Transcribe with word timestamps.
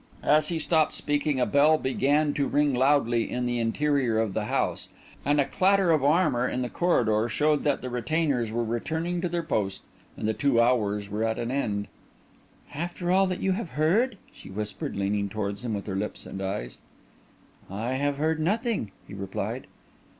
As 0.23 0.47
he 0.47 0.57
stopped 0.57 0.95
speaking, 0.95 1.39
a 1.39 1.45
bell 1.45 1.77
began 1.77 2.33
to 2.33 2.47
ring 2.47 2.73
loudly 2.73 3.29
in 3.29 3.45
the 3.45 3.59
interior 3.59 4.17
of 4.17 4.33
the 4.33 4.45
house; 4.45 4.89
and 5.23 5.39
a 5.39 5.45
clatter 5.45 5.91
of 5.91 6.03
armour 6.03 6.47
in 6.47 6.63
the 6.63 6.71
corridor 6.71 7.29
showed 7.29 7.63
that 7.65 7.83
the 7.83 7.89
retainers 7.91 8.51
were 8.51 8.63
returning 8.63 9.21
to 9.21 9.29
their 9.29 9.43
post, 9.43 9.83
and 10.17 10.27
the 10.27 10.33
two 10.33 10.59
hours 10.59 11.07
were 11.11 11.23
at 11.23 11.37
an 11.37 11.51
end. 11.51 11.87
"After 12.73 13.11
all 13.11 13.27
that 13.27 13.43
you 13.43 13.51
have 13.51 13.73
heard?" 13.77 14.17
she 14.33 14.49
whispered, 14.49 14.95
leaning 14.95 15.29
towards 15.29 15.63
him 15.63 15.75
with 15.75 15.85
her 15.85 15.95
lips 15.95 16.25
and 16.25 16.41
eyes. 16.41 16.79
"I 17.69 17.93
have 17.93 18.17
heard 18.17 18.39
nothing," 18.39 18.91
he 19.07 19.13
replied. 19.13 19.67